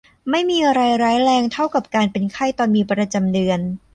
[0.29, 3.59] ไม่มีอะไรร้ายแรงเท่ากับการเป็นไข้ตอนมีประจำเดือน